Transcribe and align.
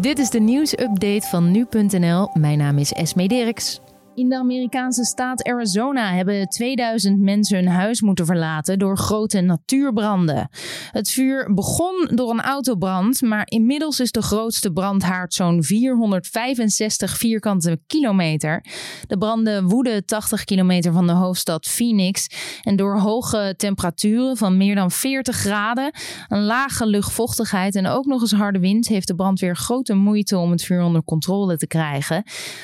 Dit 0.00 0.18
is 0.18 0.30
de 0.30 0.40
nieuwsupdate 0.40 1.26
van 1.26 1.50
nu.nl. 1.50 2.30
Mijn 2.34 2.58
naam 2.58 2.78
is 2.78 2.92
Esme 2.92 3.28
Dirks. 3.28 3.80
In 4.20 4.28
de 4.28 4.38
Amerikaanse 4.38 5.04
staat 5.04 5.44
Arizona 5.44 6.12
hebben 6.12 6.48
2000 6.48 7.20
mensen 7.20 7.56
hun 7.56 7.68
huis 7.68 8.00
moeten 8.00 8.26
verlaten 8.26 8.78
door 8.78 8.98
grote 8.98 9.40
natuurbranden. 9.40 10.48
Het 10.90 11.10
vuur 11.10 11.54
begon 11.54 12.10
door 12.14 12.30
een 12.30 12.40
autobrand, 12.40 13.20
maar 13.20 13.42
inmiddels 13.44 14.00
is 14.00 14.12
de 14.12 14.22
grootste 14.22 14.72
brandhaard 14.72 15.34
zo'n 15.34 15.62
465 15.62 17.16
vierkante 17.16 17.80
kilometer. 17.86 18.64
De 19.06 19.18
branden 19.18 19.68
woeden 19.68 20.04
80 20.06 20.44
kilometer 20.44 20.92
van 20.92 21.06
de 21.06 21.12
hoofdstad 21.12 21.66
Phoenix. 21.66 22.26
En 22.62 22.76
door 22.76 22.98
hoge 22.98 23.54
temperaturen 23.56 24.36
van 24.36 24.56
meer 24.56 24.74
dan 24.74 24.90
40 24.90 25.36
graden, 25.36 25.92
een 26.28 26.44
lage 26.44 26.86
luchtvochtigheid 26.86 27.74
en 27.74 27.86
ook 27.86 28.04
nog 28.04 28.20
eens 28.20 28.32
harde 28.32 28.58
wind 28.58 28.88
heeft 28.88 29.06
de 29.06 29.14
brandweer 29.14 29.56
grote 29.56 29.94
moeite 29.94 30.38
om 30.38 30.50
het 30.50 30.62
vuur 30.62 30.82
onder 30.82 31.04
controle 31.04 31.56
te 31.56 31.66
krijgen. 31.66 32.22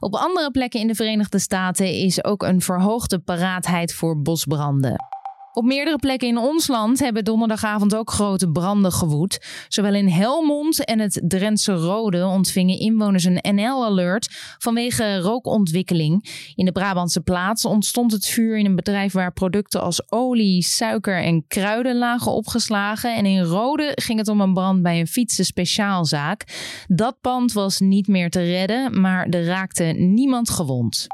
Op 0.00 0.14
andere 0.14 0.50
plekken 0.50 0.80
in 0.80 0.86
de 0.86 0.94
Verenigde 0.94 1.36
Staten 1.38 1.92
is 1.92 2.24
ook 2.24 2.42
een 2.42 2.60
verhoogde 2.60 3.18
paraatheid 3.18 3.94
voor 3.94 4.22
bosbranden. 4.22 4.96
Op 5.58 5.64
meerdere 5.64 5.98
plekken 5.98 6.28
in 6.28 6.38
ons 6.38 6.66
land 6.66 6.98
hebben 6.98 7.24
donderdagavond 7.24 7.94
ook 7.94 8.10
grote 8.10 8.50
branden 8.50 8.92
gewoed. 8.92 9.46
Zowel 9.68 9.94
in 9.94 10.08
Helmond 10.08 10.84
en 10.84 10.98
het 10.98 11.22
Drentse 11.24 11.72
Rode 11.72 12.26
ontvingen 12.26 12.78
inwoners 12.78 13.24
een 13.24 13.54
NL-alert 13.54 14.28
vanwege 14.58 15.18
rookontwikkeling. 15.18 16.28
In 16.54 16.64
de 16.64 16.72
Brabantse 16.72 17.20
plaats 17.20 17.64
ontstond 17.64 18.12
het 18.12 18.26
vuur 18.26 18.58
in 18.58 18.66
een 18.66 18.76
bedrijf 18.76 19.12
waar 19.12 19.32
producten 19.32 19.80
als 19.80 20.12
olie, 20.12 20.62
suiker 20.62 21.22
en 21.22 21.44
kruiden 21.48 21.96
lagen 21.96 22.32
opgeslagen. 22.32 23.16
En 23.16 23.26
in 23.26 23.42
Rode 23.42 23.92
ging 23.94 24.18
het 24.18 24.28
om 24.28 24.40
een 24.40 24.54
brand 24.54 24.82
bij 24.82 25.00
een 25.00 25.06
fietsen 25.06 25.44
speciaalzaak. 25.44 26.44
Dat 26.86 27.20
pand 27.20 27.52
was 27.52 27.80
niet 27.80 28.08
meer 28.08 28.30
te 28.30 28.42
redden, 28.42 29.00
maar 29.00 29.26
er 29.26 29.44
raakte 29.44 29.84
niemand 29.84 30.50
gewond. 30.50 31.06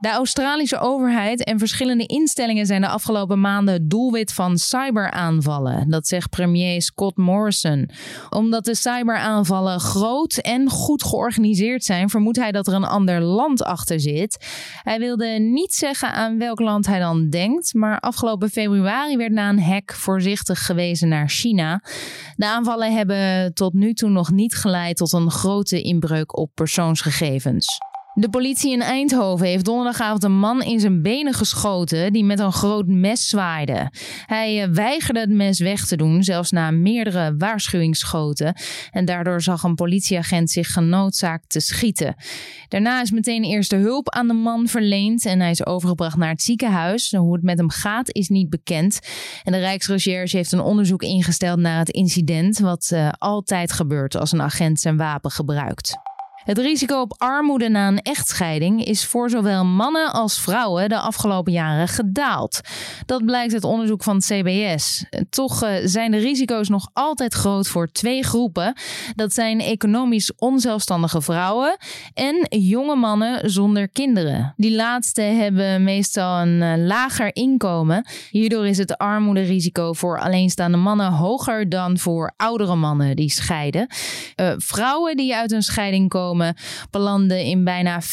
De 0.00 0.08
Australische 0.08 0.78
overheid 0.78 1.44
en 1.44 1.58
verschillende 1.58 2.06
instellingen 2.06 2.66
zijn 2.66 2.80
de 2.80 2.88
afgelopen 2.88 3.40
maanden 3.40 3.88
doelwit 3.88 4.32
van 4.32 4.58
cyberaanvallen. 4.58 5.90
Dat 5.90 6.06
zegt 6.06 6.30
premier 6.30 6.82
Scott 6.82 7.16
Morrison. 7.16 7.90
Omdat 8.30 8.64
de 8.64 8.74
cyberaanvallen 8.74 9.80
groot 9.80 10.36
en 10.36 10.68
goed 10.68 11.02
georganiseerd 11.04 11.84
zijn, 11.84 12.08
vermoedt 12.08 12.36
hij 12.36 12.52
dat 12.52 12.66
er 12.66 12.74
een 12.74 12.84
ander 12.84 13.20
land 13.20 13.62
achter 13.62 14.00
zit. 14.00 14.46
Hij 14.82 14.98
wilde 14.98 15.26
niet 15.26 15.74
zeggen 15.74 16.12
aan 16.12 16.38
welk 16.38 16.60
land 16.60 16.86
hij 16.86 16.98
dan 16.98 17.28
denkt, 17.30 17.74
maar 17.74 18.00
afgelopen 18.00 18.50
februari 18.50 19.16
werd 19.16 19.32
na 19.32 19.48
een 19.48 19.62
hack 19.62 19.92
voorzichtig 19.92 20.66
gewezen 20.66 21.08
naar 21.08 21.28
China. 21.28 21.82
De 22.36 22.46
aanvallen 22.46 22.92
hebben 22.92 23.54
tot 23.54 23.72
nu 23.72 23.92
toe 23.92 24.10
nog 24.10 24.30
niet 24.30 24.54
geleid 24.54 24.96
tot 24.96 25.12
een 25.12 25.30
grote 25.30 25.82
inbreuk 25.82 26.38
op 26.38 26.50
persoonsgegevens. 26.54 27.78
De 28.18 28.28
politie 28.28 28.72
in 28.72 28.82
Eindhoven 28.82 29.46
heeft 29.46 29.64
donderdagavond 29.64 30.24
een 30.24 30.38
man 30.38 30.62
in 30.62 30.80
zijn 30.80 31.02
benen 31.02 31.34
geschoten 31.34 32.12
die 32.12 32.24
met 32.24 32.38
een 32.38 32.52
groot 32.52 32.86
mes 32.86 33.28
zwaaide. 33.28 33.92
Hij 34.26 34.62
eh, 34.62 34.68
weigerde 34.68 35.20
het 35.20 35.30
mes 35.30 35.60
weg 35.60 35.86
te 35.86 35.96
doen, 35.96 36.24
zelfs 36.24 36.50
na 36.50 36.70
meerdere 36.70 37.34
waarschuwingsschoten. 37.36 38.54
En 38.90 39.04
daardoor 39.04 39.42
zag 39.42 39.62
een 39.62 39.74
politieagent 39.74 40.50
zich 40.50 40.72
genoodzaakt 40.72 41.50
te 41.50 41.60
schieten. 41.60 42.14
Daarna 42.68 43.00
is 43.00 43.10
meteen 43.10 43.44
eerste 43.44 43.76
hulp 43.76 44.10
aan 44.10 44.26
de 44.26 44.34
man 44.34 44.68
verleend 44.68 45.26
en 45.26 45.40
hij 45.40 45.50
is 45.50 45.66
overgebracht 45.66 46.16
naar 46.16 46.30
het 46.30 46.42
ziekenhuis. 46.42 47.10
Hoe 47.10 47.34
het 47.34 47.42
met 47.42 47.58
hem 47.58 47.70
gaat 47.70 48.14
is 48.14 48.28
niet 48.28 48.50
bekend. 48.50 49.00
En 49.44 49.52
de 49.52 49.58
Rijksrecherche 49.58 50.36
heeft 50.36 50.52
een 50.52 50.60
onderzoek 50.60 51.02
ingesteld 51.02 51.58
naar 51.58 51.78
het 51.78 51.90
incident, 51.90 52.58
wat 52.58 52.90
uh, 52.92 53.08
altijd 53.18 53.72
gebeurt 53.72 54.16
als 54.16 54.32
een 54.32 54.42
agent 54.42 54.80
zijn 54.80 54.96
wapen 54.96 55.30
gebruikt. 55.30 56.07
Het 56.48 56.58
risico 56.58 57.00
op 57.00 57.14
armoede 57.18 57.68
na 57.68 57.88
een 57.88 58.02
echtscheiding 58.02 58.84
is 58.84 59.04
voor 59.04 59.30
zowel 59.30 59.64
mannen 59.64 60.12
als 60.12 60.40
vrouwen 60.40 60.88
de 60.88 60.98
afgelopen 60.98 61.52
jaren 61.52 61.88
gedaald. 61.88 62.60
Dat 63.06 63.24
blijkt 63.24 63.52
uit 63.52 63.64
onderzoek 63.64 64.02
van 64.02 64.16
het 64.16 64.24
CBS. 64.24 65.04
Toch 65.30 65.62
eh, 65.62 65.70
zijn 65.84 66.10
de 66.10 66.16
risico's 66.16 66.68
nog 66.68 66.90
altijd 66.92 67.34
groot 67.34 67.68
voor 67.68 67.92
twee 67.92 68.22
groepen. 68.22 68.72
Dat 69.14 69.32
zijn 69.32 69.60
economisch 69.60 70.32
onzelfstandige 70.36 71.22
vrouwen 71.22 71.76
en 72.14 72.46
jonge 72.48 72.96
mannen 72.96 73.50
zonder 73.50 73.88
kinderen. 73.88 74.54
Die 74.56 74.74
laatste 74.74 75.22
hebben 75.22 75.84
meestal 75.84 76.40
een 76.40 76.62
eh, 76.62 76.86
lager 76.86 77.34
inkomen. 77.34 78.06
Hierdoor 78.30 78.66
is 78.66 78.78
het 78.78 78.96
armoederisico 78.96 79.92
voor 79.92 80.20
alleenstaande 80.20 80.78
mannen 80.78 81.12
hoger 81.12 81.68
dan 81.68 81.98
voor 81.98 82.32
oudere 82.36 82.74
mannen 82.74 83.16
die 83.16 83.30
scheiden. 83.30 83.86
Uh, 84.36 84.52
vrouwen 84.56 85.16
die 85.16 85.36
uit 85.36 85.52
een 85.52 85.62
scheiding 85.62 86.08
komen 86.08 86.36
belanden 86.90 87.44
in 87.44 87.64
bijna 87.64 88.02
40% 88.02 88.04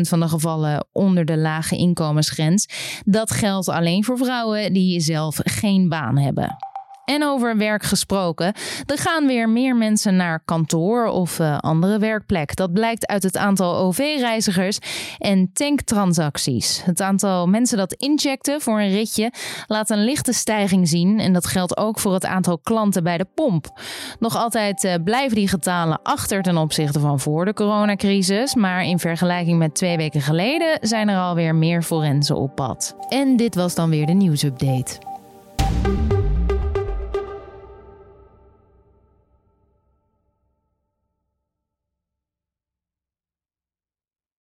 van 0.00 0.20
de 0.20 0.28
gevallen 0.28 0.86
onder 0.92 1.24
de 1.24 1.36
lage 1.36 1.76
inkomensgrens. 1.76 2.68
Dat 3.04 3.30
geldt 3.30 3.68
alleen 3.68 4.04
voor 4.04 4.16
vrouwen 4.16 4.72
die 4.72 5.00
zelf 5.00 5.38
geen 5.42 5.88
baan 5.88 6.18
hebben. 6.18 6.56
En 7.04 7.24
over 7.24 7.56
werk 7.56 7.82
gesproken, 7.82 8.54
er 8.86 8.98
gaan 8.98 9.26
weer 9.26 9.48
meer 9.48 9.76
mensen 9.76 10.16
naar 10.16 10.42
kantoor 10.44 11.06
of 11.06 11.38
uh, 11.38 11.58
andere 11.58 11.98
werkplek. 11.98 12.56
Dat 12.56 12.72
blijkt 12.72 13.06
uit 13.06 13.22
het 13.22 13.36
aantal 13.36 13.76
OV-reizigers 13.76 14.78
en 15.18 15.50
tanktransacties. 15.52 16.82
Het 16.84 17.00
aantal 17.00 17.46
mensen 17.46 17.78
dat 17.78 17.92
incheckte 17.92 18.56
voor 18.60 18.80
een 18.80 18.90
ritje 18.92 19.32
laat 19.66 19.90
een 19.90 20.04
lichte 20.04 20.32
stijging 20.32 20.88
zien. 20.88 21.20
En 21.20 21.32
dat 21.32 21.46
geldt 21.46 21.76
ook 21.76 21.98
voor 21.98 22.14
het 22.14 22.26
aantal 22.26 22.58
klanten 22.58 23.02
bij 23.02 23.18
de 23.18 23.26
pomp. 23.34 23.80
Nog 24.18 24.36
altijd 24.36 24.84
uh, 24.84 24.94
blijven 25.04 25.36
die 25.36 25.48
getalen 25.48 26.02
achter 26.02 26.42
ten 26.42 26.56
opzichte 26.56 27.00
van 27.00 27.20
voor 27.20 27.44
de 27.44 27.54
coronacrisis. 27.54 28.54
Maar 28.54 28.84
in 28.84 28.98
vergelijking 28.98 29.58
met 29.58 29.74
twee 29.74 29.96
weken 29.96 30.20
geleden 30.20 30.78
zijn 30.80 31.08
er 31.08 31.18
alweer 31.18 31.54
meer 31.54 31.82
forensen 31.82 32.36
op 32.36 32.54
pad. 32.54 32.96
En 33.08 33.36
dit 33.36 33.54
was 33.54 33.74
dan 33.74 33.90
weer 33.90 34.06
de 34.06 34.12
nieuwsupdate. 34.12 34.98